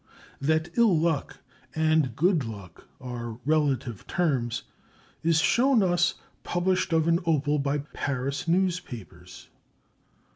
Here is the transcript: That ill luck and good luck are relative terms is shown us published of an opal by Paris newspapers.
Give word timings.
That 0.41 0.71
ill 0.79 0.97
luck 0.97 1.37
and 1.75 2.15
good 2.15 2.43
luck 2.43 2.87
are 2.99 3.37
relative 3.45 4.07
terms 4.07 4.63
is 5.21 5.39
shown 5.39 5.83
us 5.83 6.15
published 6.43 6.91
of 6.91 7.07
an 7.07 7.19
opal 7.27 7.59
by 7.59 7.83
Paris 7.93 8.47
newspapers. 8.47 9.47